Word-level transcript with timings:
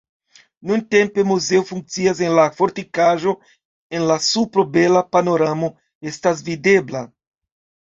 Nuntempe 0.69 1.23
muzeo 1.31 1.65
funkcias 1.71 2.21
en 2.29 2.33
la 2.39 2.45
fortikaĵo, 2.61 3.35
en 3.99 4.09
la 4.13 4.17
supro 4.31 4.67
bela 4.79 5.07
panoramo 5.17 5.73
estas 6.15 6.45
videbla. 6.51 7.07